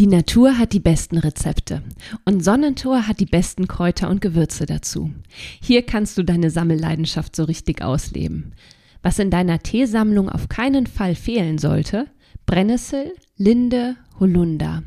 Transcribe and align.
Die 0.00 0.08
Natur 0.08 0.58
hat 0.58 0.72
die 0.72 0.80
besten 0.80 1.18
Rezepte 1.18 1.80
und 2.24 2.42
Sonnentor 2.42 3.06
hat 3.06 3.20
die 3.20 3.26
besten 3.26 3.68
Kräuter 3.68 4.10
und 4.10 4.20
Gewürze 4.20 4.66
dazu. 4.66 5.12
Hier 5.62 5.82
kannst 5.82 6.18
du 6.18 6.24
deine 6.24 6.50
Sammelleidenschaft 6.50 7.36
so 7.36 7.44
richtig 7.44 7.80
ausleben. 7.80 8.54
Was 9.02 9.20
in 9.20 9.30
deiner 9.30 9.60
Teesammlung 9.60 10.28
auf 10.28 10.48
keinen 10.48 10.88
Fall 10.88 11.14
fehlen 11.14 11.58
sollte, 11.58 12.08
Brennnessel, 12.44 13.12
Linde, 13.36 13.94
Holunder. 14.18 14.82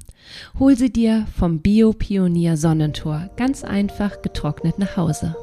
Hol 0.60 0.76
sie 0.76 0.92
dir 0.92 1.26
vom 1.38 1.60
Bio-Pionier 1.60 2.58
Sonnentor 2.58 3.30
ganz 3.38 3.64
einfach 3.64 4.22
getrocknet 4.22 4.78
nach 4.78 4.98
Hause. 4.98 5.36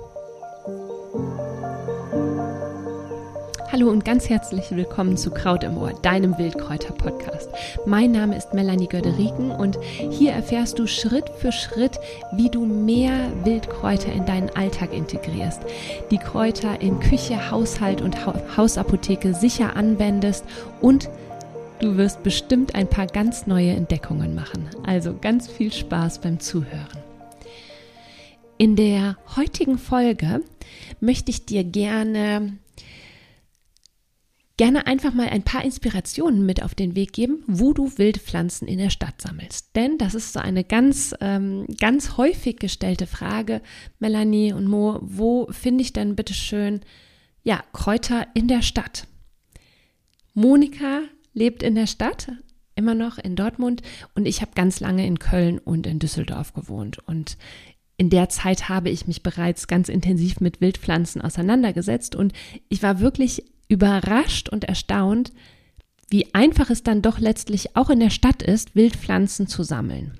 Hallo 3.75 3.91
und 3.91 4.05
ganz 4.05 4.29
herzlich 4.29 4.71
willkommen 4.71 5.17
zu 5.17 5.33
Kraut 5.33 5.65
im 5.65 5.77
Ohr, 5.77 5.95
deinem 6.01 6.39
Wildkräuter-Podcast. 6.39 7.49
Mein 7.87 8.13
Name 8.13 8.37
ist 8.37 8.55
Melanie 8.55 8.87
Göderiken 8.87 9.51
und 9.51 9.81
hier 10.13 10.31
erfährst 10.31 10.79
du 10.79 10.87
Schritt 10.87 11.29
für 11.41 11.51
Schritt, 11.51 11.99
wie 12.37 12.49
du 12.49 12.67
mehr 12.67 13.33
Wildkräuter 13.43 14.13
in 14.13 14.27
deinen 14.27 14.49
Alltag 14.51 14.95
integrierst, 14.95 15.63
die 16.13 16.19
Kräuter 16.19 16.81
in 16.81 17.01
Küche, 17.01 17.51
Haushalt 17.51 18.01
und 18.01 18.17
Hausapotheke 18.57 19.35
sicher 19.35 19.75
anwendest 19.75 20.45
und 20.81 21.11
du 21.81 21.97
wirst 21.97 22.23
bestimmt 22.23 22.77
ein 22.77 22.87
paar 22.87 23.09
ganz 23.09 23.49
neue 23.49 23.73
Entdeckungen 23.73 24.37
machen. 24.37 24.69
Also 24.87 25.17
ganz 25.21 25.49
viel 25.49 25.73
Spaß 25.73 26.21
beim 26.21 26.39
Zuhören. 26.39 27.03
In 28.57 28.77
der 28.77 29.17
heutigen 29.35 29.79
Folge 29.79 30.43
möchte 31.01 31.33
ich 31.33 31.45
dir 31.45 31.65
gerne 31.65 32.57
gerne 34.57 34.87
einfach 34.87 35.15
mal 35.15 35.29
ein 35.29 35.43
paar 35.43 35.65
Inspirationen 35.65 36.47
mit 36.47 36.63
auf 36.63 36.75
den 36.75 36.95
Weg 36.95 37.13
geben, 37.13 37.43
wo 37.47 37.73
du 37.73 37.99
Wildpflanzen 37.99 38.69
in 38.69 38.79
der 38.79 38.91
Stadt 38.91 39.21
sammelst. 39.21 39.75
Denn 39.75 39.99
das 39.99 40.15
ist 40.15 40.33
so 40.33 40.39
eine 40.39 40.63
ganz, 40.63 41.15
ähm, 41.21 41.67
ganz 41.81 42.17
häufig 42.17 42.59
gestellte 42.59 43.07
Frage, 43.07 43.63
Melanie 43.99 44.53
und 44.53 44.67
Mo, 44.67 45.01
wo 45.03 45.49
finde 45.51 45.83
ich 45.83 45.93
denn 45.93 46.15
bitte 46.15 46.35
schön, 46.35 46.81
ja, 47.43 47.63
Kräuter 47.73 48.29
in 48.35 48.47
der 48.47 48.63
Stadt? 48.63 49.07
Monika 50.35 51.03
lebt 51.33 51.63
in 51.63 51.75
der 51.75 51.87
Stadt, 51.87 52.31
immer 52.77 52.95
noch 52.95 53.19
in 53.19 53.37
Dortmund 53.37 53.83
und 54.15 54.27
ich 54.27 54.41
habe 54.41 54.53
ganz 54.55 54.81
lange 54.81 55.07
in 55.07 55.19
Köln 55.19 55.59
und 55.59 55.87
in 55.87 55.99
Düsseldorf 55.99 56.55
gewohnt 56.55 56.99
und 57.07 57.37
in 57.97 58.11
der 58.11 58.29
Zeit 58.29 58.69
habe 58.69 58.91
ich 58.91 59.07
mich 59.07 59.23
bereits 59.23 59.69
ganz 59.69 59.89
intensiv 59.89 60.41
mit 60.41 60.61
Wildpflanzen 60.61 61.23
auseinandergesetzt 61.23 62.17
und 62.17 62.33
ich 62.69 62.83
war 62.83 62.99
wirklich 62.99 63.45
überrascht 63.69 64.49
und 64.49 64.65
erstaunt, 64.65 65.33
wie 66.09 66.35
einfach 66.35 66.71
es 66.71 66.83
dann 66.83 67.03
doch 67.03 67.19
letztlich 67.19 67.77
auch 67.77 67.91
in 67.91 68.01
der 68.01 68.11
Stadt 68.11 68.43
ist, 68.43 68.75
Wildpflanzen 68.75 69.47
zu 69.47 69.63
sammeln. 69.63 70.19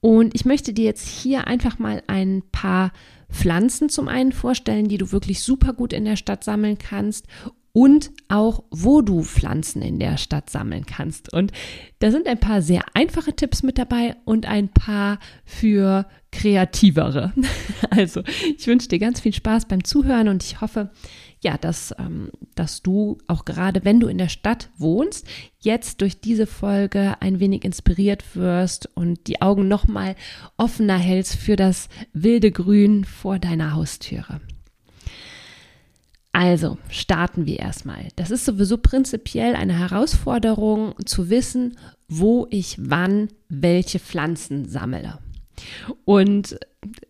Und 0.00 0.34
ich 0.34 0.44
möchte 0.44 0.72
dir 0.72 0.84
jetzt 0.84 1.08
hier 1.08 1.46
einfach 1.46 1.78
mal 1.78 2.02
ein 2.06 2.42
paar 2.52 2.92
Pflanzen 3.30 3.88
zum 3.88 4.08
einen 4.08 4.32
vorstellen, 4.32 4.88
die 4.88 4.98
du 4.98 5.10
wirklich 5.10 5.42
super 5.42 5.72
gut 5.72 5.92
in 5.92 6.04
der 6.04 6.16
Stadt 6.16 6.44
sammeln 6.44 6.78
kannst 6.78 7.26
und 7.72 8.10
auch, 8.28 8.64
wo 8.70 9.02
du 9.02 9.22
Pflanzen 9.22 9.82
in 9.82 9.98
der 9.98 10.16
Stadt 10.16 10.48
sammeln 10.48 10.86
kannst. 10.86 11.30
Und 11.32 11.52
da 11.98 12.10
sind 12.10 12.26
ein 12.26 12.40
paar 12.40 12.62
sehr 12.62 12.82
einfache 12.94 13.36
Tipps 13.36 13.62
mit 13.62 13.76
dabei 13.76 14.16
und 14.24 14.46
ein 14.46 14.70
paar 14.70 15.18
für 15.44 16.06
kreativere. 16.32 17.34
Also, 17.90 18.22
ich 18.56 18.66
wünsche 18.66 18.88
dir 18.88 18.98
ganz 18.98 19.20
viel 19.20 19.34
Spaß 19.34 19.66
beim 19.66 19.84
Zuhören 19.84 20.28
und 20.28 20.42
ich 20.42 20.60
hoffe, 20.60 20.90
ja, 21.42 21.58
dass, 21.58 21.94
ähm, 21.98 22.30
dass 22.54 22.82
du 22.82 23.18
auch 23.26 23.44
gerade, 23.44 23.84
wenn 23.84 24.00
du 24.00 24.08
in 24.08 24.18
der 24.18 24.28
Stadt 24.28 24.70
wohnst, 24.78 25.26
jetzt 25.60 26.00
durch 26.00 26.20
diese 26.20 26.46
Folge 26.46 27.16
ein 27.20 27.40
wenig 27.40 27.64
inspiriert 27.64 28.36
wirst 28.36 28.88
und 28.94 29.26
die 29.26 29.42
Augen 29.42 29.68
nochmal 29.68 30.16
offener 30.56 30.98
hältst 30.98 31.36
für 31.36 31.56
das 31.56 31.88
wilde 32.12 32.50
Grün 32.50 33.04
vor 33.04 33.38
deiner 33.38 33.74
Haustüre. 33.74 34.40
Also 36.32 36.76
starten 36.90 37.46
wir 37.46 37.60
erstmal. 37.60 38.08
Das 38.16 38.30
ist 38.30 38.44
sowieso 38.44 38.76
prinzipiell 38.76 39.54
eine 39.56 39.78
Herausforderung 39.78 40.94
zu 41.06 41.30
wissen, 41.30 41.78
wo 42.08 42.46
ich 42.50 42.76
wann 42.78 43.28
welche 43.48 43.98
Pflanzen 43.98 44.68
sammle. 44.68 45.18
Und 46.04 46.58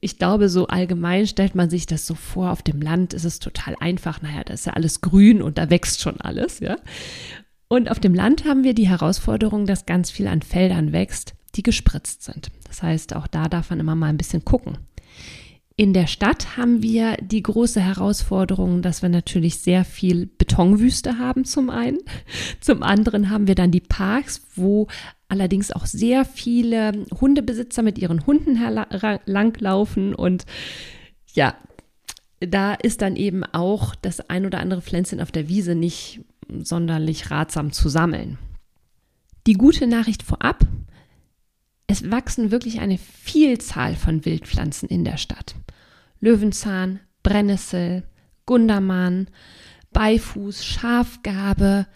ich 0.00 0.18
glaube, 0.18 0.48
so 0.48 0.66
allgemein 0.68 1.26
stellt 1.26 1.54
man 1.54 1.70
sich 1.70 1.86
das 1.86 2.06
so 2.06 2.14
vor, 2.14 2.50
auf 2.50 2.62
dem 2.62 2.80
Land 2.80 3.14
ist 3.14 3.24
es 3.24 3.38
total 3.38 3.76
einfach. 3.80 4.22
Naja, 4.22 4.42
da 4.44 4.54
ist 4.54 4.66
ja 4.66 4.72
alles 4.72 5.00
grün 5.00 5.42
und 5.42 5.58
da 5.58 5.70
wächst 5.70 6.00
schon 6.00 6.20
alles, 6.20 6.60
ja. 6.60 6.76
Und 7.68 7.90
auf 7.90 7.98
dem 7.98 8.14
Land 8.14 8.44
haben 8.44 8.64
wir 8.64 8.74
die 8.74 8.88
Herausforderung, 8.88 9.66
dass 9.66 9.86
ganz 9.86 10.10
viel 10.10 10.28
an 10.28 10.42
Feldern 10.42 10.92
wächst, 10.92 11.34
die 11.56 11.62
gespritzt 11.62 12.22
sind. 12.22 12.50
Das 12.66 12.82
heißt, 12.82 13.14
auch 13.16 13.26
da 13.26 13.48
darf 13.48 13.70
man 13.70 13.80
immer 13.80 13.96
mal 13.96 14.06
ein 14.06 14.18
bisschen 14.18 14.44
gucken. 14.44 14.78
In 15.78 15.92
der 15.92 16.06
Stadt 16.06 16.56
haben 16.56 16.82
wir 16.82 17.18
die 17.20 17.42
große 17.42 17.80
Herausforderung, 17.82 18.80
dass 18.80 19.02
wir 19.02 19.10
natürlich 19.10 19.58
sehr 19.58 19.84
viel 19.84 20.24
Betonwüste 20.26 21.18
haben 21.18 21.44
zum 21.44 21.68
einen. 21.68 21.98
Zum 22.60 22.82
anderen 22.82 23.28
haben 23.28 23.46
wir 23.46 23.54
dann 23.54 23.70
die 23.70 23.82
Parks, 23.82 24.40
wo 24.54 24.86
allerdings 25.28 25.70
auch 25.72 25.84
sehr 25.84 26.24
viele 26.24 27.04
Hundebesitzer 27.20 27.82
mit 27.82 27.98
ihren 27.98 28.26
Hunden 28.26 28.58
langlaufen 29.26 30.14
und 30.14 30.46
ja, 31.34 31.54
da 32.40 32.74
ist 32.74 33.02
dann 33.02 33.16
eben 33.16 33.44
auch 33.44 33.94
das 33.94 34.20
ein 34.30 34.46
oder 34.46 34.60
andere 34.60 34.80
Pflänzchen 34.80 35.20
auf 35.20 35.32
der 35.32 35.48
Wiese 35.48 35.74
nicht 35.74 36.20
sonderlich 36.48 37.30
ratsam 37.30 37.72
zu 37.72 37.90
sammeln. 37.90 38.38
Die 39.46 39.54
gute 39.54 39.86
Nachricht 39.86 40.22
vorab, 40.22 40.64
es 41.86 42.10
wachsen 42.10 42.50
wirklich 42.50 42.80
eine 42.80 42.98
Vielzahl 42.98 43.94
von 43.94 44.24
Wildpflanzen 44.24 44.88
in 44.88 45.04
der 45.04 45.16
Stadt. 45.16 45.54
Löwenzahn, 46.20 47.00
Brennnessel, 47.22 48.04
Gundermann, 48.44 49.28
Beifuß, 49.92 50.64
Schafgabe, 50.64 51.86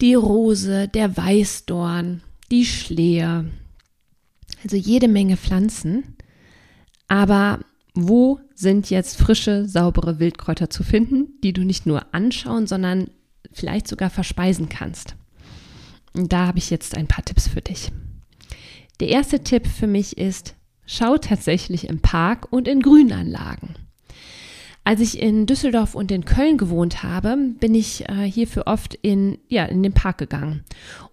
die 0.00 0.14
Rose, 0.14 0.88
der 0.88 1.16
Weißdorn, 1.16 2.22
die 2.50 2.64
Schlehe. 2.64 3.50
Also 4.62 4.76
jede 4.76 5.08
Menge 5.08 5.36
Pflanzen. 5.36 6.16
Aber 7.08 7.60
wo 7.94 8.40
sind 8.54 8.90
jetzt 8.90 9.16
frische, 9.16 9.68
saubere 9.68 10.18
Wildkräuter 10.18 10.70
zu 10.70 10.82
finden, 10.82 11.40
die 11.42 11.52
du 11.52 11.62
nicht 11.62 11.86
nur 11.86 12.14
anschauen, 12.14 12.66
sondern 12.66 13.10
vielleicht 13.52 13.88
sogar 13.88 14.10
verspeisen 14.10 14.68
kannst? 14.68 15.14
Und 16.12 16.32
da 16.32 16.46
habe 16.46 16.58
ich 16.58 16.70
jetzt 16.70 16.96
ein 16.96 17.06
paar 17.06 17.24
Tipps 17.24 17.48
für 17.48 17.60
dich. 17.60 17.92
Der 19.00 19.08
erste 19.08 19.40
Tipp 19.40 19.66
für 19.66 19.86
mich 19.86 20.16
ist, 20.16 20.54
schau 20.86 21.18
tatsächlich 21.18 21.88
im 21.88 22.00
Park 22.00 22.48
und 22.50 22.66
in 22.68 22.80
Grünanlagen. 22.80 23.76
Als 24.84 25.00
ich 25.00 25.20
in 25.20 25.46
Düsseldorf 25.46 25.96
und 25.96 26.12
in 26.12 26.24
Köln 26.24 26.58
gewohnt 26.58 27.02
habe, 27.02 27.36
bin 27.58 27.74
ich 27.74 28.08
äh, 28.08 28.30
hierfür 28.30 28.68
oft 28.68 28.94
in, 28.94 29.38
ja, 29.48 29.64
in 29.64 29.82
den 29.82 29.92
Park 29.92 30.18
gegangen. 30.18 30.62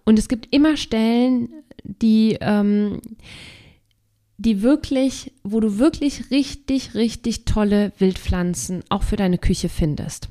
Und 0.04 0.18
es 0.18 0.28
gibt 0.28 0.54
immer 0.54 0.76
Stellen, 0.76 1.48
die, 1.82 2.38
ähm, 2.40 3.00
die 4.38 4.62
wirklich, 4.62 5.32
wo 5.42 5.58
du 5.58 5.78
wirklich 5.78 6.30
richtig, 6.30 6.94
richtig 6.94 7.46
tolle 7.46 7.92
Wildpflanzen 7.98 8.84
auch 8.90 9.02
für 9.02 9.16
deine 9.16 9.38
Küche 9.38 9.68
findest. 9.68 10.28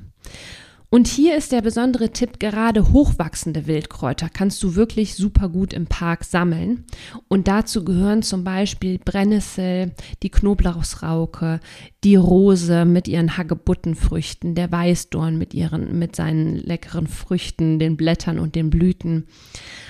Und 0.94 1.08
hier 1.08 1.36
ist 1.36 1.50
der 1.50 1.60
besondere 1.60 2.10
Tipp, 2.10 2.38
gerade 2.38 2.92
hochwachsende 2.92 3.66
Wildkräuter 3.66 4.28
kannst 4.28 4.62
du 4.62 4.76
wirklich 4.76 5.16
super 5.16 5.48
gut 5.48 5.72
im 5.72 5.86
Park 5.86 6.22
sammeln. 6.22 6.84
Und 7.26 7.48
dazu 7.48 7.84
gehören 7.84 8.22
zum 8.22 8.44
Beispiel 8.44 9.00
Brennnessel, 9.00 9.90
die 10.22 10.30
Knoblauchsrauke, 10.30 11.58
die 12.04 12.14
Rose 12.14 12.84
mit 12.84 13.08
ihren 13.08 13.36
Hagebuttenfrüchten, 13.36 14.54
der 14.54 14.70
Weißdorn 14.70 15.36
mit, 15.36 15.52
ihren, 15.52 15.98
mit 15.98 16.14
seinen 16.14 16.54
leckeren 16.54 17.08
Früchten, 17.08 17.80
den 17.80 17.96
Blättern 17.96 18.38
und 18.38 18.54
den 18.54 18.70
Blüten. 18.70 19.26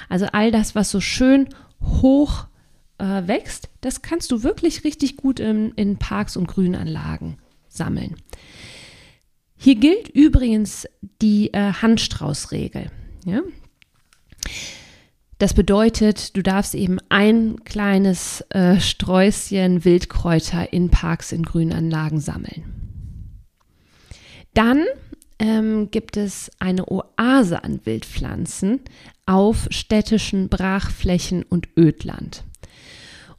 Also 0.08 0.24
all 0.32 0.50
das, 0.52 0.74
was 0.74 0.90
so 0.90 1.00
schön 1.00 1.50
hoch 1.82 2.46
äh, 2.96 3.28
wächst, 3.28 3.68
das 3.82 4.00
kannst 4.00 4.32
du 4.32 4.42
wirklich 4.42 4.84
richtig 4.84 5.18
gut 5.18 5.38
in, 5.38 5.72
in 5.72 5.98
Parks 5.98 6.34
und 6.38 6.46
Grünanlagen 6.46 7.36
sammeln. 7.68 8.16
Hier 9.64 9.76
gilt 9.76 10.10
übrigens 10.10 10.86
die 11.22 11.54
äh, 11.54 11.72
Handstraußregel. 11.72 12.90
Ja? 13.24 13.40
Das 15.38 15.54
bedeutet, 15.54 16.36
du 16.36 16.42
darfst 16.42 16.74
eben 16.74 16.98
ein 17.08 17.64
kleines 17.64 18.42
äh, 18.50 18.78
Sträußchen 18.78 19.86
Wildkräuter 19.86 20.70
in 20.74 20.90
Parks, 20.90 21.32
in 21.32 21.44
Grünanlagen 21.44 22.20
sammeln. 22.20 22.62
Dann 24.52 24.84
ähm, 25.38 25.90
gibt 25.90 26.18
es 26.18 26.50
eine 26.58 26.84
Oase 26.86 27.64
an 27.64 27.80
Wildpflanzen 27.84 28.80
auf 29.24 29.66
städtischen 29.70 30.50
Brachflächen 30.50 31.42
und 31.42 31.70
Ödland. 31.74 32.44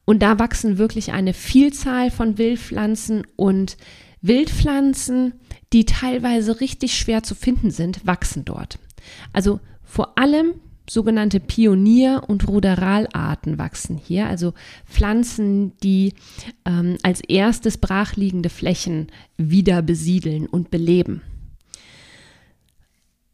Und 0.05 0.23
da 0.23 0.39
wachsen 0.39 0.79
wirklich 0.79 1.11
eine 1.11 1.35
Vielzahl 1.35 2.09
von 2.09 2.39
Wildpflanzen 2.39 3.27
und 3.35 3.77
Wildpflanzen, 4.27 5.33
die 5.73 5.85
teilweise 5.85 6.59
richtig 6.61 6.97
schwer 6.97 7.23
zu 7.23 7.35
finden 7.35 7.71
sind, 7.71 8.05
wachsen 8.05 8.45
dort. 8.45 8.79
Also 9.33 9.59
vor 9.83 10.17
allem 10.17 10.55
sogenannte 10.89 11.39
Pionier- 11.39 12.23
und 12.27 12.47
Ruderalarten 12.47 13.57
wachsen 13.57 13.97
hier, 13.97 14.27
also 14.27 14.53
Pflanzen, 14.85 15.75
die 15.79 16.13
ähm, 16.65 16.97
als 17.01 17.21
erstes 17.21 17.77
brachliegende 17.77 18.49
Flächen 18.49 19.07
wieder 19.37 19.81
besiedeln 19.81 20.45
und 20.45 20.69
beleben. 20.69 21.21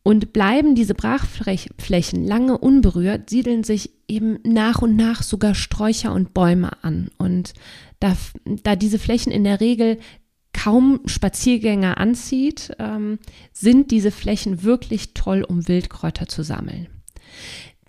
Und 0.04 0.34
bleiben 0.34 0.74
diese 0.74 0.96
Brachflächen 0.96 2.26
lange 2.26 2.58
unberührt, 2.58 3.30
siedeln 3.30 3.64
sich 3.64 3.92
eben 4.08 4.40
nach 4.44 4.82
und 4.82 4.96
nach 4.96 5.22
sogar 5.22 5.54
Sträucher 5.54 6.12
und 6.14 6.34
Bäume 6.34 6.72
an. 6.84 7.10
Und 7.20 7.54
da, 8.00 8.18
da 8.64 8.76
diese 8.76 8.98
Flächen 8.98 9.32
in 9.32 9.44
der 9.44 9.60
Regel 9.62 10.00
kaum 10.54 11.02
Spaziergänger 11.06 11.98
anzieht, 11.98 12.72
ähm, 12.80 13.20
sind 13.54 13.92
diese 13.92 14.12
Flächen 14.12 14.64
wirklich 14.64 15.14
toll, 15.14 15.44
um 15.44 15.68
Wildkräuter 15.68 16.28
zu 16.28 16.44
sammeln. 16.44 16.88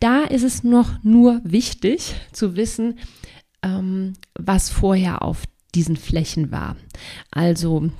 Da 0.00 0.23
ist 0.23 0.43
es 0.43 0.64
noch 0.64 1.03
nur 1.03 1.41
wichtig 1.44 2.14
zu 2.32 2.56
wissen, 2.56 2.99
ähm, 3.62 4.14
was 4.35 4.70
vorher 4.70 5.23
auf 5.23 5.44
diesen 5.75 5.97
Flächen 5.97 6.50
war. 6.50 6.76
Also 7.31 7.91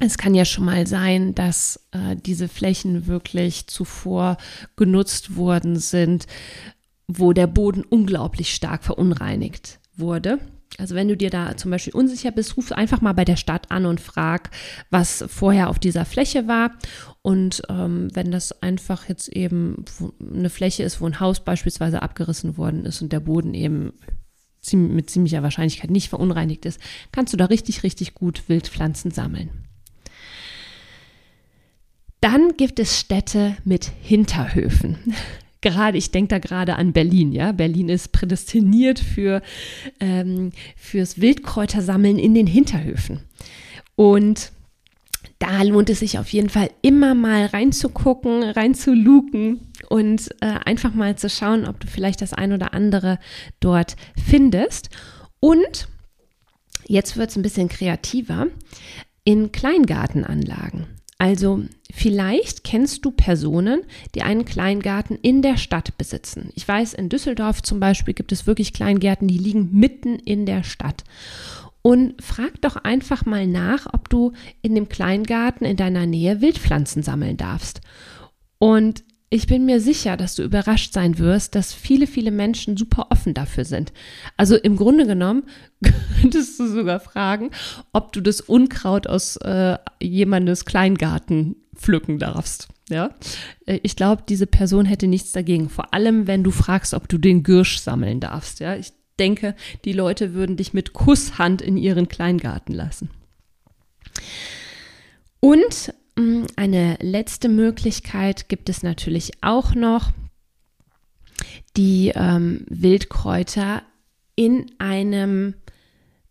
es 0.00 0.18
kann 0.18 0.34
ja 0.34 0.44
schon 0.44 0.64
mal 0.64 0.86
sein, 0.86 1.34
dass 1.34 1.88
äh, 1.90 2.16
diese 2.16 2.48
Flächen 2.48 3.06
wirklich 3.06 3.66
zuvor 3.66 4.36
genutzt 4.76 5.36
worden 5.36 5.76
sind, 5.76 6.26
wo 7.08 7.32
der 7.32 7.46
Boden 7.46 7.82
unglaublich 7.82 8.54
stark 8.54 8.84
verunreinigt 8.84 9.80
wurde. 9.96 10.38
Also 10.76 10.94
wenn 10.94 11.08
du 11.08 11.16
dir 11.16 11.30
da 11.30 11.56
zum 11.56 11.70
Beispiel 11.70 11.94
unsicher 11.94 12.30
bist, 12.30 12.56
ruf 12.56 12.72
einfach 12.72 13.00
mal 13.00 13.14
bei 13.14 13.24
der 13.24 13.36
Stadt 13.36 13.70
an 13.70 13.86
und 13.86 14.00
frag, 14.00 14.50
was 14.90 15.24
vorher 15.28 15.70
auf 15.70 15.78
dieser 15.78 16.04
Fläche 16.04 16.46
war. 16.46 16.72
Und 17.22 17.62
ähm, 17.68 18.08
wenn 18.14 18.30
das 18.30 18.62
einfach 18.62 19.08
jetzt 19.08 19.28
eben 19.28 19.84
eine 20.20 20.50
Fläche 20.50 20.82
ist, 20.82 21.00
wo 21.00 21.06
ein 21.06 21.20
Haus 21.20 21.40
beispielsweise 21.40 22.02
abgerissen 22.02 22.58
worden 22.58 22.84
ist 22.84 23.00
und 23.00 23.12
der 23.12 23.20
Boden 23.20 23.54
eben 23.54 23.92
mit 24.72 25.08
ziemlicher 25.08 25.42
Wahrscheinlichkeit 25.42 25.90
nicht 25.90 26.10
verunreinigt 26.10 26.66
ist, 26.66 26.80
kannst 27.12 27.32
du 27.32 27.36
da 27.38 27.46
richtig, 27.46 27.82
richtig 27.82 28.14
gut 28.14 28.48
Wildpflanzen 28.48 29.10
sammeln. 29.10 29.50
Dann 32.20 32.56
gibt 32.56 32.78
es 32.80 32.98
Städte 32.98 33.56
mit 33.64 33.90
Hinterhöfen. 34.02 35.14
Gerade, 35.60 35.98
ich 35.98 36.10
denke 36.10 36.28
da 36.28 36.38
gerade 36.38 36.76
an 36.76 36.92
Berlin, 36.92 37.32
ja. 37.32 37.52
Berlin 37.52 37.88
ist 37.88 38.12
prädestiniert 38.12 39.00
für 39.00 39.42
ähm, 39.98 40.52
fürs 40.76 41.20
Wildkräutersammeln 41.20 42.18
in 42.18 42.34
den 42.34 42.46
Hinterhöfen. 42.46 43.20
Und 43.96 44.52
da 45.38 45.62
lohnt 45.62 45.90
es 45.90 46.00
sich 46.00 46.18
auf 46.18 46.28
jeden 46.32 46.48
Fall 46.48 46.70
immer 46.82 47.14
mal 47.14 47.46
reinzugucken, 47.46 48.42
reinzuluken 48.42 49.60
und 49.88 50.30
äh, 50.40 50.46
einfach 50.64 50.94
mal 50.94 51.16
zu 51.16 51.30
schauen, 51.30 51.66
ob 51.66 51.80
du 51.80 51.86
vielleicht 51.86 52.22
das 52.22 52.32
ein 52.32 52.52
oder 52.52 52.74
andere 52.74 53.18
dort 53.60 53.96
findest. 54.16 54.90
Und 55.40 55.88
jetzt 56.86 57.16
wird 57.16 57.30
es 57.30 57.36
ein 57.36 57.42
bisschen 57.42 57.68
kreativer 57.68 58.48
in 59.24 59.52
Kleingartenanlagen. 59.52 60.97
Also 61.18 61.64
vielleicht 61.92 62.62
kennst 62.62 63.04
du 63.04 63.10
Personen, 63.10 63.82
die 64.14 64.22
einen 64.22 64.44
Kleingarten 64.44 65.18
in 65.20 65.42
der 65.42 65.56
Stadt 65.56 65.98
besitzen. 65.98 66.50
Ich 66.54 66.66
weiß, 66.66 66.94
in 66.94 67.08
Düsseldorf 67.08 67.60
zum 67.62 67.80
Beispiel 67.80 68.14
gibt 68.14 68.30
es 68.30 68.46
wirklich 68.46 68.72
Kleingärten, 68.72 69.26
die 69.26 69.38
liegen 69.38 69.70
mitten 69.72 70.20
in 70.20 70.46
der 70.46 70.62
Stadt. 70.62 71.02
Und 71.82 72.22
frag 72.22 72.60
doch 72.60 72.76
einfach 72.76 73.24
mal 73.24 73.46
nach, 73.48 73.86
ob 73.92 74.08
du 74.08 74.32
in 74.62 74.76
dem 74.76 74.88
Kleingarten 74.88 75.66
in 75.66 75.76
deiner 75.76 76.06
Nähe 76.06 76.40
Wildpflanzen 76.40 77.02
sammeln 77.02 77.36
darfst. 77.36 77.80
Und 78.58 79.04
ich 79.30 79.46
bin 79.46 79.66
mir 79.66 79.80
sicher, 79.80 80.16
dass 80.16 80.34
du 80.34 80.42
überrascht 80.42 80.92
sein 80.92 81.18
wirst, 81.18 81.54
dass 81.54 81.74
viele, 81.74 82.06
viele 82.06 82.30
Menschen 82.30 82.76
super 82.76 83.08
offen 83.10 83.34
dafür 83.34 83.64
sind. 83.64 83.92
Also 84.36 84.56
im 84.56 84.76
Grunde 84.76 85.06
genommen 85.06 85.44
könntest 86.20 86.58
du 86.58 86.66
sogar 86.66 87.00
fragen, 87.00 87.50
ob 87.92 88.12
du 88.12 88.20
das 88.20 88.40
Unkraut 88.40 89.06
aus 89.06 89.36
äh, 89.36 89.76
jemandes 90.00 90.64
Kleingarten 90.64 91.56
pflücken 91.76 92.18
darfst. 92.18 92.68
Ja, 92.88 93.14
äh, 93.66 93.80
ich 93.82 93.96
glaube, 93.96 94.22
diese 94.26 94.46
Person 94.46 94.86
hätte 94.86 95.06
nichts 95.06 95.32
dagegen. 95.32 95.68
Vor 95.68 95.92
allem, 95.92 96.26
wenn 96.26 96.42
du 96.42 96.50
fragst, 96.50 96.94
ob 96.94 97.08
du 97.08 97.18
den 97.18 97.42
Girsch 97.42 97.78
sammeln 97.78 98.20
darfst. 98.20 98.60
Ja, 98.60 98.76
ich 98.76 98.92
denke, 99.18 99.54
die 99.84 99.92
Leute 99.92 100.32
würden 100.32 100.56
dich 100.56 100.72
mit 100.72 100.94
Kusshand 100.94 101.60
in 101.60 101.76
ihren 101.76 102.08
Kleingarten 102.08 102.74
lassen. 102.74 103.10
Und 105.40 105.92
eine 106.56 106.96
letzte 107.00 107.48
Möglichkeit 107.48 108.48
gibt 108.48 108.68
es 108.68 108.82
natürlich 108.82 109.32
auch 109.40 109.74
noch, 109.74 110.10
die 111.76 112.12
ähm, 112.14 112.64
Wildkräuter 112.68 113.82
in 114.34 114.66
einem 114.78 115.54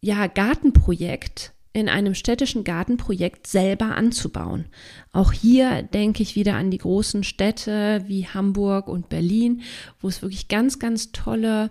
ja, 0.01 0.27
Gartenprojekt, 0.27 1.53
in 1.71 1.89
einem 1.89 2.15
städtischen 2.15 2.63
Gartenprojekt 2.63 3.47
selber 3.47 3.95
anzubauen. 3.95 4.65
Auch 5.13 5.31
hier 5.31 5.83
denke 5.83 6.21
ich 6.21 6.35
wieder 6.35 6.55
an 6.55 6.71
die 6.71 6.79
großen 6.79 7.23
Städte 7.23 8.03
wie 8.07 8.27
Hamburg 8.27 8.87
und 8.87 9.09
Berlin, 9.09 9.61
wo 10.01 10.07
es 10.07 10.21
wirklich 10.21 10.47
ganz, 10.47 10.79
ganz 10.79 11.11
tolle 11.11 11.69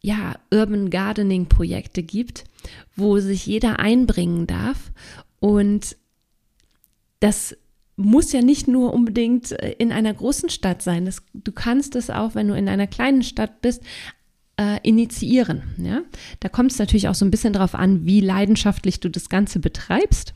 ja, 0.00 0.36
Urban 0.52 0.90
Gardening 0.90 1.46
Projekte 1.46 2.02
gibt, 2.02 2.44
wo 2.96 3.18
sich 3.18 3.46
jeder 3.46 3.78
einbringen 3.78 4.46
darf 4.46 4.92
und 5.40 5.96
das 7.20 7.56
muss 7.96 8.32
ja 8.32 8.42
nicht 8.42 8.68
nur 8.68 8.92
unbedingt 8.92 9.52
äh, 9.52 9.72
in 9.78 9.92
einer 9.92 10.12
großen 10.12 10.50
Stadt 10.50 10.82
sein. 10.82 11.06
Das, 11.06 11.22
du 11.32 11.52
kannst 11.52 11.96
es 11.96 12.10
auch, 12.10 12.34
wenn 12.34 12.48
du 12.48 12.54
in 12.54 12.68
einer 12.68 12.86
kleinen 12.86 13.22
Stadt 13.22 13.62
bist, 13.62 13.82
äh, 14.58 14.78
initiieren. 14.82 15.62
Ja? 15.78 16.02
Da 16.40 16.48
kommt 16.48 16.72
es 16.72 16.78
natürlich 16.78 17.08
auch 17.08 17.14
so 17.14 17.24
ein 17.24 17.30
bisschen 17.30 17.52
darauf 17.52 17.74
an, 17.74 18.04
wie 18.06 18.20
leidenschaftlich 18.20 19.00
du 19.00 19.10
das 19.10 19.28
Ganze 19.28 19.60
betreibst. 19.60 20.34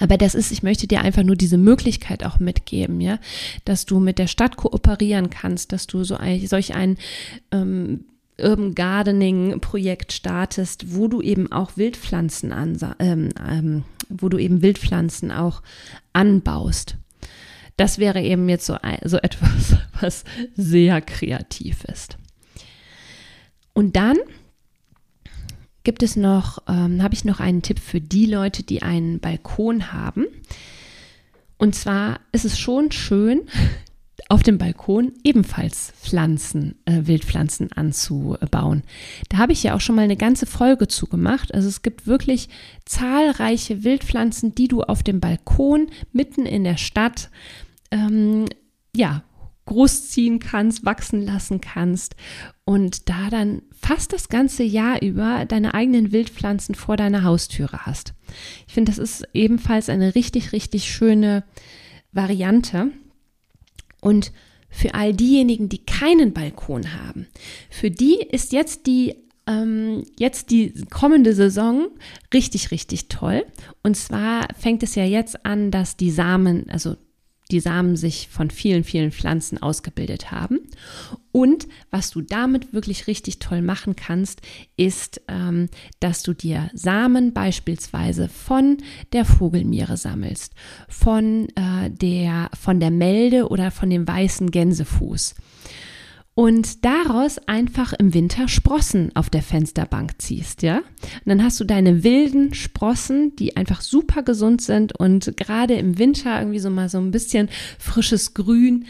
Aber 0.00 0.16
das 0.16 0.34
ist, 0.34 0.52
ich 0.52 0.62
möchte 0.62 0.86
dir 0.86 1.00
einfach 1.00 1.24
nur 1.24 1.34
diese 1.34 1.58
Möglichkeit 1.58 2.24
auch 2.24 2.38
mitgeben, 2.38 3.00
ja, 3.00 3.18
dass 3.64 3.84
du 3.84 3.98
mit 3.98 4.18
der 4.18 4.28
Stadt 4.28 4.56
kooperieren 4.56 5.28
kannst, 5.28 5.72
dass 5.72 5.88
du 5.88 6.04
so 6.04 6.16
ein, 6.16 6.46
solch 6.46 6.74
ein 6.74 6.98
ähm, 7.50 8.04
Urban 8.40 8.74
Gardening 8.74 9.60
Projekt 9.60 10.12
startest, 10.12 10.94
wo 10.94 11.08
du 11.08 11.20
eben 11.20 11.50
auch 11.52 11.76
Wildpflanzen 11.76 12.52
an, 12.52 12.78
ähm, 12.98 13.30
ähm, 13.48 13.84
wo 14.08 14.28
du 14.28 14.38
eben 14.38 14.62
Wildpflanzen 14.62 15.32
auch 15.32 15.62
anbaust. 16.12 16.96
Das 17.76 17.98
wäre 17.98 18.20
eben 18.20 18.48
jetzt 18.48 18.66
so, 18.66 18.76
so 19.04 19.16
etwas, 19.22 19.76
was 20.00 20.24
sehr 20.54 21.00
kreativ 21.00 21.84
ist. 21.84 22.18
Und 23.72 23.96
dann 23.96 24.16
gibt 25.84 26.02
es 26.02 26.16
noch, 26.16 26.58
ähm, 26.68 27.02
habe 27.02 27.14
ich 27.14 27.24
noch 27.24 27.40
einen 27.40 27.62
Tipp 27.62 27.78
für 27.78 28.00
die 28.00 28.26
Leute, 28.26 28.62
die 28.62 28.82
einen 28.82 29.20
Balkon 29.20 29.92
haben. 29.92 30.26
Und 31.56 31.74
zwar 31.74 32.20
ist 32.32 32.44
es 32.44 32.58
schon 32.58 32.92
schön, 32.92 33.42
auf 34.28 34.42
dem 34.42 34.58
Balkon 34.58 35.12
ebenfalls 35.24 35.92
Pflanzen, 36.02 36.76
äh, 36.84 37.06
Wildpflanzen 37.06 37.72
anzubauen. 37.72 38.82
Da 39.30 39.38
habe 39.38 39.52
ich 39.52 39.62
ja 39.62 39.74
auch 39.74 39.80
schon 39.80 39.96
mal 39.96 40.02
eine 40.02 40.18
ganze 40.18 40.44
Folge 40.44 40.86
zu 40.86 41.06
gemacht. 41.06 41.54
Also 41.54 41.68
es 41.68 41.80
gibt 41.80 42.06
wirklich 42.06 42.48
zahlreiche 42.84 43.84
Wildpflanzen, 43.84 44.54
die 44.54 44.68
du 44.68 44.82
auf 44.82 45.02
dem 45.02 45.20
Balkon 45.20 45.88
mitten 46.12 46.44
in 46.44 46.64
der 46.64 46.76
Stadt 46.76 47.30
ähm, 47.90 48.46
ja 48.94 49.22
großziehen 49.64 50.38
kannst, 50.38 50.84
wachsen 50.84 51.22
lassen 51.22 51.60
kannst 51.60 52.16
und 52.64 53.08
da 53.10 53.28
dann 53.30 53.62
fast 53.78 54.12
das 54.14 54.30
ganze 54.30 54.62
Jahr 54.62 55.02
über 55.02 55.44
deine 55.44 55.74
eigenen 55.74 56.10
Wildpflanzen 56.10 56.74
vor 56.74 56.96
deiner 56.96 57.22
Haustüre 57.22 57.84
hast. 57.84 58.14
Ich 58.66 58.74
finde, 58.74 58.90
das 58.90 58.98
ist 58.98 59.24
ebenfalls 59.34 59.90
eine 59.90 60.14
richtig, 60.14 60.52
richtig 60.52 60.90
schöne 60.90 61.44
Variante. 62.12 62.92
Und 64.00 64.32
für 64.70 64.94
all 64.94 65.14
diejenigen, 65.14 65.68
die 65.68 65.84
keinen 65.84 66.32
Balkon 66.32 66.94
haben, 66.94 67.26
für 67.70 67.90
die 67.90 68.16
ist 68.16 68.52
jetzt 68.52 68.86
die 68.86 69.16
ähm, 69.46 70.04
jetzt 70.18 70.50
die 70.50 70.74
kommende 70.90 71.32
Saison 71.34 71.88
richtig, 72.34 72.70
richtig 72.70 73.08
toll. 73.08 73.46
Und 73.82 73.96
zwar 73.96 74.46
fängt 74.58 74.82
es 74.82 74.94
ja 74.94 75.04
jetzt 75.04 75.46
an, 75.46 75.70
dass 75.70 75.96
die 75.96 76.10
Samen, 76.10 76.68
also 76.68 76.96
die 77.50 77.60
Samen 77.60 77.96
sich 77.96 78.28
von 78.28 78.50
vielen, 78.50 78.84
vielen 78.84 79.10
Pflanzen 79.10 79.60
ausgebildet 79.60 80.30
haben. 80.30 80.60
Und 81.32 81.66
was 81.90 82.10
du 82.10 82.20
damit 82.20 82.72
wirklich 82.72 83.06
richtig 83.06 83.38
toll 83.38 83.62
machen 83.62 83.96
kannst, 83.96 84.42
ist, 84.76 85.22
ähm, 85.28 85.68
dass 86.00 86.22
du 86.22 86.34
dir 86.34 86.70
Samen 86.74 87.32
beispielsweise 87.32 88.28
von 88.28 88.78
der 89.12 89.24
Vogelmiere 89.24 89.96
sammelst, 89.96 90.52
von, 90.88 91.48
äh, 91.54 91.90
der, 91.90 92.50
von 92.58 92.80
der 92.80 92.90
Melde 92.90 93.48
oder 93.48 93.70
von 93.70 93.88
dem 93.88 94.06
weißen 94.06 94.50
Gänsefuß 94.50 95.34
und 96.38 96.84
daraus 96.84 97.38
einfach 97.48 97.92
im 97.94 98.14
Winter 98.14 98.46
Sprossen 98.46 99.10
auf 99.16 99.28
der 99.28 99.42
Fensterbank 99.42 100.22
ziehst, 100.22 100.62
ja? 100.62 100.76
Und 100.76 101.26
dann 101.26 101.42
hast 101.42 101.58
du 101.58 101.64
deine 101.64 102.04
wilden 102.04 102.54
Sprossen, 102.54 103.34
die 103.34 103.56
einfach 103.56 103.80
super 103.80 104.22
gesund 104.22 104.62
sind 104.62 104.96
und 104.96 105.36
gerade 105.36 105.74
im 105.74 105.98
Winter 105.98 106.38
irgendwie 106.38 106.60
so 106.60 106.70
mal 106.70 106.88
so 106.88 106.98
ein 106.98 107.10
bisschen 107.10 107.48
frisches 107.80 108.34
Grün 108.34 108.86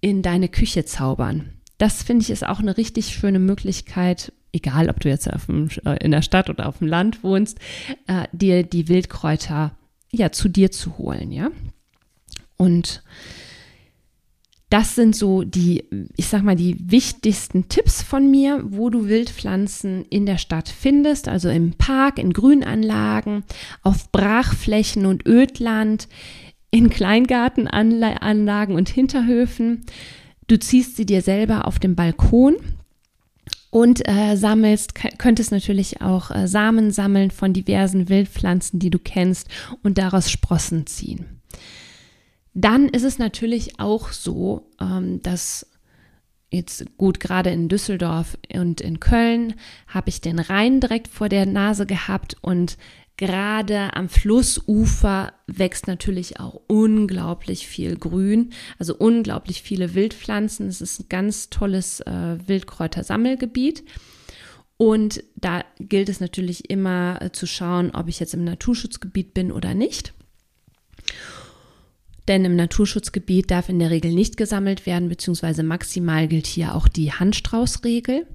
in 0.00 0.22
deine 0.22 0.48
Küche 0.48 0.84
zaubern. 0.84 1.52
Das 1.78 2.02
finde 2.02 2.24
ich 2.24 2.30
ist 2.30 2.44
auch 2.44 2.58
eine 2.58 2.76
richtig 2.76 3.10
schöne 3.10 3.38
Möglichkeit, 3.38 4.32
egal 4.52 4.90
ob 4.90 4.98
du 4.98 5.08
jetzt 5.08 5.30
dem, 5.46 5.68
äh, 5.84 6.04
in 6.04 6.10
der 6.10 6.22
Stadt 6.22 6.50
oder 6.50 6.66
auf 6.66 6.78
dem 6.78 6.88
Land 6.88 7.22
wohnst, 7.22 7.60
äh, 8.08 8.26
dir 8.32 8.64
die 8.64 8.88
Wildkräuter 8.88 9.70
ja 10.10 10.32
zu 10.32 10.48
dir 10.48 10.72
zu 10.72 10.98
holen, 10.98 11.30
ja. 11.30 11.52
Und 12.56 13.04
das 14.72 14.94
sind 14.94 15.14
so 15.14 15.42
die, 15.42 15.84
ich 16.16 16.28
sag 16.28 16.42
mal, 16.42 16.56
die 16.56 16.78
wichtigsten 16.80 17.68
Tipps 17.68 18.00
von 18.00 18.30
mir, 18.30 18.64
wo 18.64 18.88
du 18.88 19.06
Wildpflanzen 19.06 20.06
in 20.06 20.24
der 20.24 20.38
Stadt 20.38 20.70
findest, 20.70 21.28
also 21.28 21.50
im 21.50 21.74
Park, 21.74 22.18
in 22.18 22.32
Grünanlagen, 22.32 23.44
auf 23.82 24.10
Brachflächen 24.12 25.04
und 25.04 25.26
Ödland, 25.26 26.08
in 26.70 26.88
Kleingartenanlagen 26.88 28.74
und 28.74 28.88
Hinterhöfen. 28.88 29.84
Du 30.48 30.58
ziehst 30.58 30.96
sie 30.96 31.04
dir 31.04 31.20
selber 31.20 31.66
auf 31.66 31.78
dem 31.78 31.94
Balkon 31.94 32.56
und 33.68 34.08
äh, 34.08 34.36
sammelst, 34.36 34.94
könntest 35.18 35.52
natürlich 35.52 36.00
auch 36.00 36.30
äh, 36.30 36.48
Samen 36.48 36.92
sammeln 36.92 37.30
von 37.30 37.52
diversen 37.52 38.08
Wildpflanzen, 38.08 38.78
die 38.78 38.88
du 38.88 38.98
kennst 38.98 39.48
und 39.82 39.98
daraus 39.98 40.30
Sprossen 40.30 40.86
ziehen. 40.86 41.41
Dann 42.54 42.88
ist 42.88 43.04
es 43.04 43.18
natürlich 43.18 43.78
auch 43.80 44.12
so, 44.12 44.70
ähm, 44.80 45.22
dass 45.22 45.66
jetzt 46.50 46.84
gut, 46.98 47.18
gerade 47.18 47.50
in 47.50 47.68
Düsseldorf 47.68 48.36
und 48.52 48.80
in 48.80 49.00
Köln 49.00 49.54
habe 49.86 50.10
ich 50.10 50.20
den 50.20 50.38
Rhein 50.38 50.80
direkt 50.80 51.08
vor 51.08 51.28
der 51.28 51.46
Nase 51.46 51.86
gehabt 51.86 52.36
und 52.42 52.76
gerade 53.16 53.94
am 53.94 54.08
Flussufer 54.08 55.32
wächst 55.46 55.86
natürlich 55.86 56.40
auch 56.40 56.60
unglaublich 56.66 57.66
viel 57.66 57.96
Grün, 57.96 58.52
also 58.78 58.96
unglaublich 58.96 59.62
viele 59.62 59.94
Wildpflanzen. 59.94 60.66
Es 60.66 60.80
ist 60.80 61.00
ein 61.00 61.08
ganz 61.08 61.48
tolles 61.48 62.00
äh, 62.00 62.36
Wildkräutersammelgebiet. 62.46 63.84
Und 64.76 65.22
da 65.36 65.64
gilt 65.78 66.08
es 66.08 66.18
natürlich 66.18 66.68
immer 66.68 67.22
äh, 67.22 67.30
zu 67.30 67.46
schauen, 67.46 67.92
ob 67.94 68.08
ich 68.08 68.18
jetzt 68.18 68.34
im 68.34 68.44
Naturschutzgebiet 68.44 69.34
bin 69.34 69.52
oder 69.52 69.74
nicht. 69.74 70.12
Denn 72.28 72.44
im 72.44 72.56
Naturschutzgebiet 72.56 73.50
darf 73.50 73.68
in 73.68 73.78
der 73.78 73.90
Regel 73.90 74.12
nicht 74.12 74.36
gesammelt 74.36 74.86
werden, 74.86 75.08
beziehungsweise 75.08 75.62
maximal 75.62 76.28
gilt 76.28 76.46
hier 76.46 76.74
auch 76.74 76.88
die 76.88 77.12
Handstraußregel. 77.12 78.26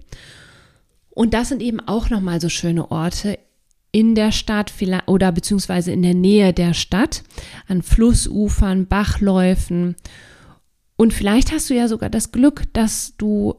Und 1.09 1.33
das 1.33 1.49
sind 1.49 1.61
eben 1.61 1.79
auch 1.79 2.09
nochmal 2.09 2.41
so 2.41 2.49
schöne 2.49 2.91
Orte 2.91 3.39
in 3.91 4.13
der 4.13 4.31
Stadt 4.31 4.73
oder 5.07 5.31
beziehungsweise 5.31 5.91
in 5.91 6.03
der 6.03 6.13
Nähe 6.13 6.53
der 6.53 6.73
Stadt, 6.73 7.23
an 7.67 7.81
Flussufern, 7.81 8.87
Bachläufen. 8.87 9.95
Und 10.97 11.13
vielleicht 11.13 11.51
hast 11.51 11.69
du 11.69 11.73
ja 11.73 11.87
sogar 11.87 12.09
das 12.09 12.31
Glück, 12.31 12.63
dass 12.73 13.15
du 13.17 13.55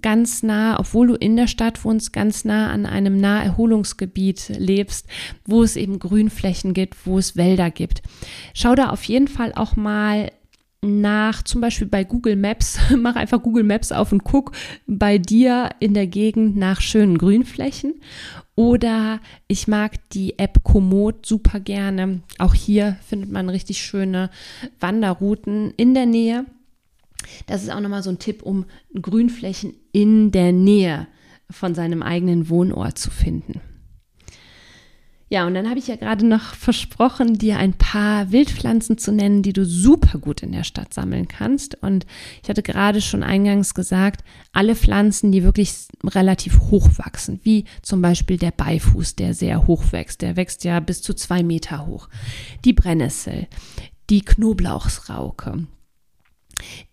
ganz 0.00 0.42
nah, 0.42 0.78
obwohl 0.78 1.08
du 1.08 1.14
in 1.14 1.36
der 1.36 1.46
Stadt 1.46 1.84
wohnst, 1.84 2.12
ganz 2.12 2.44
nah 2.44 2.70
an 2.70 2.86
einem 2.86 3.16
Naherholungsgebiet 3.16 4.52
lebst, 4.56 5.06
wo 5.44 5.62
es 5.62 5.76
eben 5.76 5.98
Grünflächen 5.98 6.74
gibt, 6.74 7.06
wo 7.06 7.18
es 7.18 7.36
Wälder 7.36 7.70
gibt. 7.70 8.02
Schau 8.54 8.74
da 8.74 8.90
auf 8.90 9.04
jeden 9.04 9.28
Fall 9.28 9.52
auch 9.54 9.76
mal 9.76 10.30
nach, 10.82 11.42
zum 11.42 11.60
Beispiel 11.60 11.88
bei 11.88 12.04
Google 12.04 12.36
Maps, 12.36 12.78
mach 12.96 13.16
einfach 13.16 13.42
Google 13.42 13.64
Maps 13.64 13.92
auf 13.92 14.12
und 14.12 14.24
guck 14.24 14.52
bei 14.86 15.18
dir 15.18 15.70
in 15.78 15.94
der 15.94 16.06
Gegend 16.06 16.56
nach 16.56 16.80
schönen 16.80 17.18
Grünflächen. 17.18 18.00
Oder 18.56 19.20
ich 19.48 19.68
mag 19.68 20.10
die 20.10 20.38
App 20.38 20.62
Komoot 20.64 21.24
super 21.24 21.60
gerne. 21.60 22.20
Auch 22.38 22.52
hier 22.52 22.96
findet 23.06 23.30
man 23.30 23.48
richtig 23.48 23.80
schöne 23.80 24.28
Wanderrouten 24.80 25.72
in 25.76 25.94
der 25.94 26.04
Nähe. 26.04 26.44
Das 27.46 27.62
ist 27.62 27.70
auch 27.70 27.80
nochmal 27.80 28.02
so 28.02 28.10
ein 28.10 28.18
Tipp, 28.18 28.42
um 28.42 28.66
Grünflächen 29.00 29.74
in 29.92 30.30
der 30.30 30.52
Nähe 30.52 31.06
von 31.50 31.74
seinem 31.74 32.02
eigenen 32.02 32.48
Wohnort 32.48 32.98
zu 32.98 33.10
finden. 33.10 33.60
Ja, 35.32 35.46
und 35.46 35.54
dann 35.54 35.68
habe 35.68 35.78
ich 35.78 35.86
ja 35.86 35.94
gerade 35.94 36.26
noch 36.26 36.54
versprochen, 36.56 37.38
dir 37.38 37.56
ein 37.56 37.74
paar 37.74 38.32
Wildpflanzen 38.32 38.98
zu 38.98 39.12
nennen, 39.12 39.44
die 39.44 39.52
du 39.52 39.64
super 39.64 40.18
gut 40.18 40.42
in 40.42 40.50
der 40.50 40.64
Stadt 40.64 40.92
sammeln 40.92 41.28
kannst. 41.28 41.80
Und 41.84 42.04
ich 42.42 42.48
hatte 42.48 42.64
gerade 42.64 43.00
schon 43.00 43.22
eingangs 43.22 43.74
gesagt, 43.74 44.24
alle 44.52 44.74
Pflanzen, 44.74 45.30
die 45.30 45.44
wirklich 45.44 45.72
relativ 46.02 46.58
hoch 46.62 46.88
wachsen, 46.96 47.38
wie 47.44 47.64
zum 47.80 48.02
Beispiel 48.02 48.38
der 48.38 48.50
Beifuß, 48.50 49.14
der 49.14 49.32
sehr 49.34 49.68
hoch 49.68 49.92
wächst. 49.92 50.22
Der 50.22 50.34
wächst 50.34 50.64
ja 50.64 50.80
bis 50.80 51.00
zu 51.00 51.14
zwei 51.14 51.44
Meter 51.44 51.86
hoch. 51.86 52.08
Die 52.64 52.72
Brennnessel, 52.72 53.46
die 54.10 54.22
Knoblauchsrauke, 54.22 55.68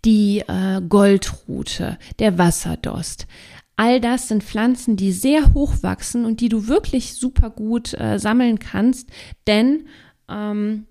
die 0.05 0.39
äh, 0.47 0.81
Goldrute, 0.87 1.97
der 2.19 2.37
Wasserdost. 2.37 3.27
All 3.75 4.01
das 4.01 4.27
sind 4.27 4.43
Pflanzen, 4.43 4.95
die 4.95 5.11
sehr 5.11 5.53
hoch 5.53 5.83
wachsen 5.83 6.25
und 6.25 6.41
die 6.41 6.49
du 6.49 6.67
wirklich 6.67 7.13
super 7.13 7.51
gut 7.51 7.93
äh, 7.93 8.17
sammeln 8.17 8.57
kannst, 8.57 9.09
denn 9.45 9.85
ähm, 10.27 10.87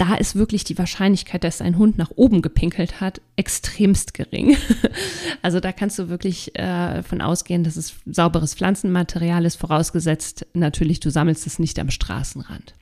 da 0.00 0.14
ist 0.14 0.34
wirklich 0.34 0.64
die 0.64 0.78
Wahrscheinlichkeit, 0.78 1.44
dass 1.44 1.60
ein 1.60 1.76
Hund 1.76 1.98
nach 1.98 2.10
oben 2.16 2.40
gepinkelt 2.40 3.02
hat, 3.02 3.20
extremst 3.36 4.14
gering. 4.14 4.56
also 5.42 5.60
da 5.60 5.72
kannst 5.72 5.98
du 5.98 6.08
wirklich 6.08 6.58
äh, 6.58 7.02
von 7.02 7.20
ausgehen, 7.20 7.64
dass 7.64 7.76
es 7.76 7.96
sauberes 8.06 8.54
Pflanzenmaterial 8.54 9.44
ist, 9.44 9.56
vorausgesetzt 9.56 10.46
natürlich, 10.54 11.00
du 11.00 11.10
sammelst 11.10 11.46
es 11.46 11.58
nicht 11.58 11.78
am 11.78 11.90
Straßenrand. 11.90 12.74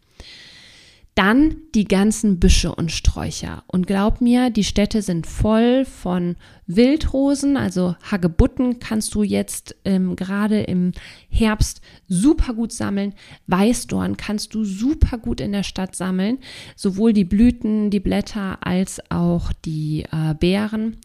Dann 1.18 1.56
die 1.74 1.86
ganzen 1.86 2.38
Büsche 2.38 2.72
und 2.72 2.92
Sträucher. 2.92 3.64
Und 3.66 3.88
glaub 3.88 4.20
mir, 4.20 4.50
die 4.50 4.62
Städte 4.62 5.02
sind 5.02 5.26
voll 5.26 5.84
von 5.84 6.36
Wildrosen, 6.68 7.56
also 7.56 7.96
Hagebutten 8.08 8.78
kannst 8.78 9.16
du 9.16 9.24
jetzt 9.24 9.74
ähm, 9.84 10.14
gerade 10.14 10.60
im 10.60 10.92
Herbst 11.28 11.80
super 12.06 12.54
gut 12.54 12.70
sammeln. 12.70 13.14
Weißdorn 13.48 14.16
kannst 14.16 14.54
du 14.54 14.62
super 14.62 15.18
gut 15.18 15.40
in 15.40 15.50
der 15.50 15.64
Stadt 15.64 15.96
sammeln, 15.96 16.38
sowohl 16.76 17.12
die 17.12 17.24
Blüten, 17.24 17.90
die 17.90 17.98
Blätter 17.98 18.64
als 18.64 19.00
auch 19.10 19.52
die 19.64 20.04
äh, 20.12 20.34
Beeren. 20.38 20.98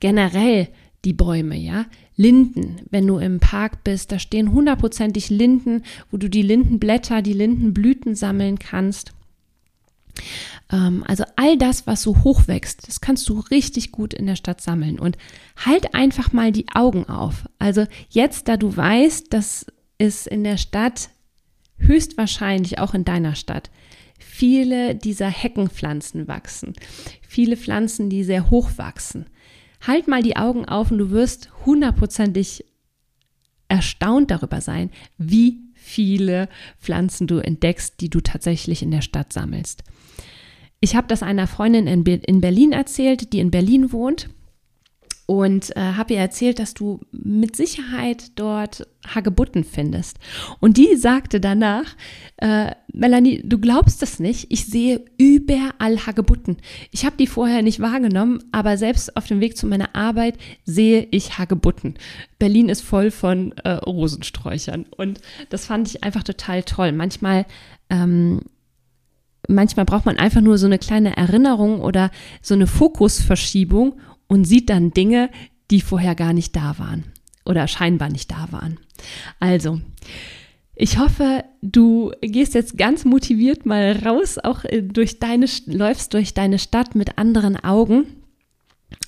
Generell 0.00 0.68
die 1.04 1.12
Bäume, 1.12 1.58
ja. 1.58 1.84
Linden, 2.16 2.76
wenn 2.90 3.06
du 3.06 3.18
im 3.18 3.38
Park 3.38 3.84
bist, 3.84 4.12
da 4.12 4.18
stehen 4.18 4.50
hundertprozentig 4.50 5.28
Linden, 5.28 5.82
wo 6.10 6.16
du 6.16 6.30
die 6.30 6.40
Lindenblätter, 6.40 7.20
die 7.20 7.34
Lindenblüten 7.34 8.14
sammeln 8.14 8.58
kannst. 8.58 9.12
Ähm, 10.70 11.04
also 11.06 11.24
all 11.36 11.56
das, 11.56 11.86
was 11.86 12.02
so 12.02 12.22
hoch 12.24 12.48
wächst, 12.48 12.88
das 12.88 13.00
kannst 13.00 13.28
du 13.28 13.40
richtig 13.40 13.92
gut 13.92 14.14
in 14.14 14.26
der 14.26 14.36
Stadt 14.36 14.60
sammeln. 14.60 14.98
Und 14.98 15.18
halt 15.56 15.94
einfach 15.94 16.32
mal 16.32 16.52
die 16.52 16.66
Augen 16.74 17.08
auf. 17.08 17.44
Also 17.58 17.86
jetzt, 18.10 18.48
da 18.48 18.56
du 18.56 18.76
weißt, 18.76 19.32
dass 19.32 19.66
es 19.98 20.26
in 20.26 20.44
der 20.44 20.56
Stadt 20.56 21.10
höchstwahrscheinlich 21.78 22.78
auch 22.78 22.94
in 22.94 23.04
deiner 23.04 23.34
Stadt 23.34 23.70
viele 24.18 24.94
dieser 24.94 25.28
Heckenpflanzen 25.28 26.26
wachsen, 26.28 26.74
viele 27.26 27.56
Pflanzen, 27.56 28.10
die 28.10 28.24
sehr 28.24 28.50
hoch 28.50 28.70
wachsen. 28.76 29.26
Halt 29.86 30.08
mal 30.08 30.22
die 30.22 30.36
Augen 30.36 30.64
auf 30.64 30.90
und 30.90 30.98
du 30.98 31.10
wirst 31.10 31.50
hundertprozentig 31.64 32.64
erstaunt 33.68 34.30
darüber 34.30 34.60
sein, 34.60 34.90
wie 35.18 35.60
viele 35.74 36.48
Pflanzen 36.78 37.26
du 37.26 37.38
entdeckst, 37.38 38.00
die 38.00 38.10
du 38.10 38.20
tatsächlich 38.20 38.82
in 38.82 38.90
der 38.90 39.02
Stadt 39.02 39.32
sammelst. 39.32 39.84
Ich 40.80 40.94
habe 40.94 41.08
das 41.08 41.22
einer 41.22 41.46
Freundin 41.46 41.86
in, 41.86 42.04
in 42.04 42.40
Berlin 42.40 42.72
erzählt, 42.72 43.32
die 43.32 43.40
in 43.40 43.50
Berlin 43.50 43.92
wohnt 43.92 44.28
und 45.30 45.76
äh, 45.76 45.80
habe 45.80 46.14
ihr 46.14 46.20
erzählt, 46.20 46.58
dass 46.58 46.72
du 46.72 47.00
mit 47.12 47.54
Sicherheit 47.54 48.30
dort 48.36 48.86
Hagebutten 49.06 49.62
findest. 49.62 50.18
Und 50.58 50.78
die 50.78 50.96
sagte 50.96 51.38
danach, 51.38 51.96
äh, 52.38 52.70
Melanie, 52.94 53.42
du 53.44 53.58
glaubst 53.58 54.02
es 54.02 54.20
nicht, 54.20 54.46
ich 54.48 54.64
sehe 54.64 55.04
überall 55.18 56.06
Hagebutten. 56.06 56.56
Ich 56.92 57.04
habe 57.04 57.18
die 57.18 57.26
vorher 57.26 57.60
nicht 57.60 57.80
wahrgenommen, 57.80 58.42
aber 58.52 58.78
selbst 58.78 59.18
auf 59.18 59.26
dem 59.26 59.40
Weg 59.40 59.58
zu 59.58 59.66
meiner 59.66 59.94
Arbeit 59.94 60.38
sehe 60.64 61.06
ich 61.10 61.36
Hagebutten. 61.36 61.98
Berlin 62.38 62.70
ist 62.70 62.80
voll 62.80 63.10
von 63.10 63.52
äh, 63.64 63.72
Rosensträuchern 63.72 64.86
und 64.96 65.20
das 65.50 65.66
fand 65.66 65.88
ich 65.88 66.04
einfach 66.04 66.22
total 66.22 66.62
toll. 66.62 66.92
Manchmal 66.92 67.44
ähm, 67.90 68.40
manchmal 69.48 69.84
braucht 69.84 70.06
man 70.06 70.18
einfach 70.18 70.40
nur 70.40 70.58
so 70.58 70.66
eine 70.66 70.78
kleine 70.78 71.16
Erinnerung 71.16 71.80
oder 71.80 72.10
so 72.40 72.54
eine 72.54 72.66
Fokusverschiebung 72.66 73.98
und 74.28 74.44
sieht 74.44 74.70
dann 74.70 74.92
Dinge, 74.92 75.30
die 75.70 75.80
vorher 75.80 76.14
gar 76.14 76.32
nicht 76.32 76.54
da 76.54 76.78
waren 76.78 77.04
oder 77.44 77.66
scheinbar 77.66 78.10
nicht 78.10 78.30
da 78.30 78.48
waren. 78.50 78.78
Also, 79.40 79.80
ich 80.74 80.98
hoffe, 80.98 81.44
du 81.60 82.12
gehst 82.20 82.54
jetzt 82.54 82.78
ganz 82.78 83.04
motiviert 83.04 83.66
mal 83.66 83.98
raus, 84.04 84.38
auch 84.38 84.64
äh, 84.64 84.82
durch 84.82 85.18
deine, 85.18 85.46
läufst 85.66 86.14
durch 86.14 86.34
deine 86.34 86.58
Stadt 86.58 86.94
mit 86.94 87.18
anderen 87.18 87.56
Augen. 87.56 88.06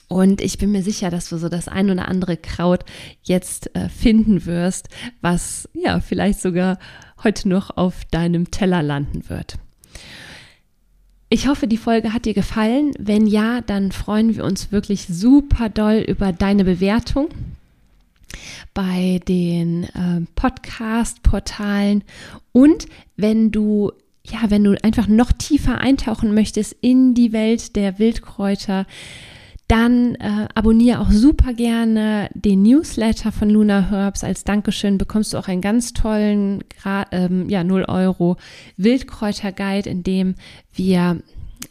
Und 0.09 0.41
ich 0.41 0.59
bin 0.59 0.73
mir 0.73 0.83
sicher, 0.83 1.11
dass 1.11 1.29
du 1.29 1.37
so 1.39 1.49
das 1.49 1.69
ein 1.69 1.89
oder 1.89 2.09
andere 2.09 2.37
Kraut 2.37 2.85
jetzt 3.23 3.75
äh, 3.77 3.89
finden 3.89 4.47
wirst, 4.47 4.89
was 5.21 5.69
ja 5.73 6.01
vielleicht 6.01 6.41
sogar 6.41 6.79
heute 7.23 7.49
noch 7.49 7.77
auf 7.77 8.05
deinem 8.07 8.51
Teller 8.51 8.83
landen 8.83 9.29
wird. 9.29 9.57
Ich 11.33 11.47
hoffe, 11.47 11.69
die 11.69 11.77
Folge 11.77 12.13
hat 12.13 12.25
dir 12.25 12.35
gefallen. 12.35 12.93
Wenn 12.99 13.29
ja, 13.29 13.61
dann 13.61 13.93
freuen 13.93 14.35
wir 14.35 14.45
uns 14.45 14.73
wirklich 14.73 15.07
super 15.07 15.69
doll 15.69 16.05
über 16.07 16.33
deine 16.33 16.65
Bewertung 16.65 17.29
bei 18.75 19.21
den 19.29 19.85
äh, 19.85 20.27
Podcast-Portalen. 20.35 22.03
Und 22.51 22.87
wenn 23.17 23.53
du 23.53 23.93
ja, 24.27 24.51
wenn 24.51 24.65
du 24.65 24.77
einfach 24.83 25.07
noch 25.07 25.31
tiefer 25.31 25.79
eintauchen 25.79 26.35
möchtest 26.35 26.75
in 26.81 27.15
die 27.15 27.33
Welt 27.33 27.77
der 27.77 28.01
Wildkräuter, 28.01 28.87
dann 29.71 30.17
äh, 30.17 30.49
abonniere 30.55 30.99
auch 31.01 31.13
super 31.13 31.55
gerne 31.55 32.29
den 32.35 32.63
Newsletter 32.63 33.31
von 33.31 33.49
Luna 33.49 33.91
Herbs. 33.91 34.25
Als 34.25 34.43
Dankeschön 34.43 34.99
bekommst 34.99 35.33
du 35.33 35.39
auch 35.39 35.47
einen 35.47 35.61
ganz 35.61 35.93
tollen, 35.93 36.65
ähm, 37.13 37.49
ja, 37.49 37.63
0 37.63 37.85
Euro 37.85 38.37
Wildkräuter-Guide, 38.79 39.89
in 39.89 40.03
dem 40.03 40.35
wir 40.73 41.23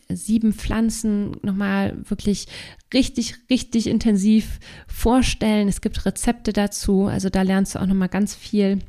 sieben 0.07 0.53
Pflanzen 0.53 1.37
nochmal 1.41 1.97
wirklich 2.07 2.47
richtig, 2.93 3.35
richtig 3.49 3.87
intensiv 3.87 4.59
vorstellen. 4.87 5.67
Es 5.67 5.81
gibt 5.81 6.05
Rezepte 6.05 6.53
dazu, 6.53 7.07
also 7.07 7.29
da 7.29 7.41
lernst 7.41 7.75
du 7.75 7.81
auch 7.81 7.85
nochmal 7.85 8.09
ganz 8.09 8.33
viel. 8.33 8.79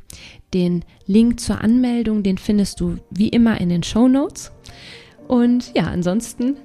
Den 0.55 0.85
Link 1.07 1.41
zur 1.41 1.61
Anmeldung, 1.61 2.23
den 2.23 2.39
findest 2.39 2.79
du 2.79 2.99
wie 3.11 3.29
immer 3.29 3.61
in 3.61 3.71
den 3.71 3.83
Show 3.83 4.07
Notes. 4.07 4.53
Und 5.31 5.73
ja, 5.77 5.85
ansonsten, 5.85 6.57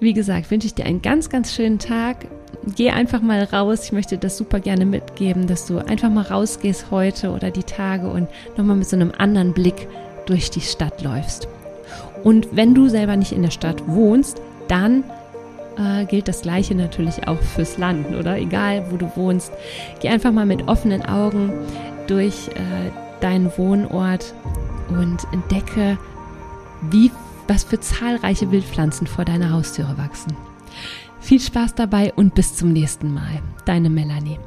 wie 0.00 0.14
gesagt, 0.14 0.50
wünsche 0.50 0.66
ich 0.66 0.74
dir 0.74 0.86
einen 0.86 1.02
ganz, 1.02 1.28
ganz 1.28 1.54
schönen 1.54 1.78
Tag. 1.78 2.26
Geh 2.74 2.90
einfach 2.90 3.20
mal 3.20 3.44
raus. 3.44 3.84
Ich 3.84 3.92
möchte 3.92 4.18
das 4.18 4.36
super 4.36 4.60
gerne 4.60 4.86
mitgeben, 4.86 5.46
dass 5.46 5.66
du 5.66 5.78
einfach 5.78 6.10
mal 6.10 6.24
rausgehst 6.24 6.90
heute 6.90 7.30
oder 7.30 7.50
die 7.50 7.62
Tage 7.62 8.08
und 8.08 8.28
nochmal 8.56 8.76
mit 8.76 8.88
so 8.88 8.96
einem 8.96 9.12
anderen 9.16 9.52
Blick 9.52 9.88
durch 10.26 10.50
die 10.50 10.60
Stadt 10.60 11.02
läufst. 11.02 11.48
Und 12.24 12.48
wenn 12.52 12.74
du 12.74 12.88
selber 12.88 13.16
nicht 13.16 13.32
in 13.32 13.42
der 13.42 13.50
Stadt 13.50 13.86
wohnst, 13.86 14.40
dann 14.68 15.04
äh, 15.78 16.04
gilt 16.04 16.28
das 16.28 16.42
Gleiche 16.42 16.74
natürlich 16.74 17.26
auch 17.26 17.40
fürs 17.40 17.78
Land, 17.78 18.14
oder? 18.14 18.36
Egal, 18.36 18.84
wo 18.90 18.96
du 18.96 19.10
wohnst. 19.16 19.52
Geh 20.00 20.08
einfach 20.08 20.32
mal 20.32 20.46
mit 20.46 20.68
offenen 20.68 21.04
Augen 21.04 21.52
durch 22.06 22.48
äh, 22.48 22.90
deinen 23.20 23.50
Wohnort 23.56 24.34
und 24.88 25.26
entdecke, 25.32 25.98
wie, 26.90 27.10
was 27.50 27.64
für 27.64 27.80
zahlreiche 27.80 28.52
Wildpflanzen 28.52 29.08
vor 29.08 29.24
deiner 29.24 29.50
Haustüre 29.50 29.98
wachsen. 29.98 30.36
Viel 31.18 31.40
Spaß 31.40 31.74
dabei 31.74 32.12
und 32.14 32.36
bis 32.36 32.54
zum 32.54 32.72
nächsten 32.72 33.12
Mal. 33.12 33.42
Deine 33.64 33.90
Melanie. 33.90 34.38